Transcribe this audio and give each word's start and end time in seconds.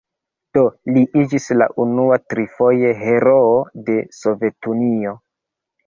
Do 0.57 0.61
li 0.95 1.03
iĝis 1.23 1.45
la 1.59 1.67
unua 1.85 2.19
trifoje 2.35 2.97
heroo 3.05 3.55
de 3.91 4.03
Sovetunio. 4.25 5.19